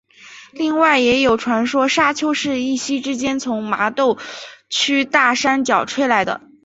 [0.49, 4.17] 另外也有传说砂丘是一夕之间从麻豆
[4.67, 6.41] 区大山脚吹来的。